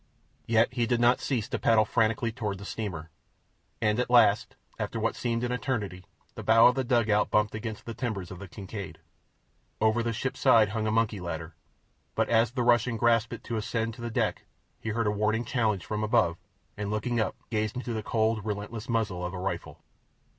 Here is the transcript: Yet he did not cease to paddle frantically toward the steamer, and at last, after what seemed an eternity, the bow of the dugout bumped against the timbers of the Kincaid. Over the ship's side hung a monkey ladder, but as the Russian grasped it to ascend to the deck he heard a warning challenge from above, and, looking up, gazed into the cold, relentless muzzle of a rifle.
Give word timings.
Yet 0.47 0.73
he 0.73 0.87
did 0.87 0.99
not 0.99 1.19
cease 1.19 1.47
to 1.49 1.59
paddle 1.59 1.85
frantically 1.85 2.31
toward 2.31 2.57
the 2.57 2.65
steamer, 2.65 3.11
and 3.79 3.99
at 3.99 4.09
last, 4.09 4.55
after 4.79 4.99
what 4.99 5.15
seemed 5.15 5.43
an 5.43 5.51
eternity, 5.51 6.03
the 6.33 6.41
bow 6.41 6.65
of 6.65 6.73
the 6.73 6.83
dugout 6.83 7.29
bumped 7.29 7.53
against 7.53 7.85
the 7.85 7.93
timbers 7.93 8.31
of 8.31 8.39
the 8.39 8.47
Kincaid. 8.47 8.97
Over 9.79 10.01
the 10.01 10.11
ship's 10.11 10.39
side 10.39 10.69
hung 10.69 10.87
a 10.87 10.91
monkey 10.91 11.19
ladder, 11.19 11.53
but 12.15 12.29
as 12.29 12.49
the 12.53 12.63
Russian 12.63 12.97
grasped 12.97 13.31
it 13.33 13.43
to 13.43 13.57
ascend 13.57 13.93
to 13.93 14.01
the 14.01 14.09
deck 14.09 14.45
he 14.79 14.89
heard 14.89 15.05
a 15.05 15.11
warning 15.11 15.45
challenge 15.45 15.85
from 15.85 16.03
above, 16.03 16.35
and, 16.75 16.89
looking 16.89 17.19
up, 17.19 17.35
gazed 17.51 17.75
into 17.75 17.93
the 17.93 18.01
cold, 18.01 18.43
relentless 18.43 18.89
muzzle 18.89 19.23
of 19.23 19.35
a 19.35 19.39
rifle. 19.39 19.83